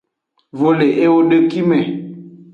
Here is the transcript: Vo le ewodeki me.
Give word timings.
Vo 0.57 0.69
le 0.77 0.87
ewodeki 1.03 1.61
me. 1.69 1.77